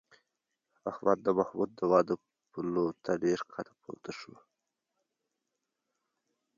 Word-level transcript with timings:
احمد 0.91 1.17
د 1.23 1.27
محمود 1.39 1.69
د 1.79 1.81
واده 1.91 2.15
پلو 2.51 2.85
ته 3.03 3.11
ډېر 3.23 3.37
ښکته 3.45 3.73
پورته 3.81 4.11
شو 4.19 4.33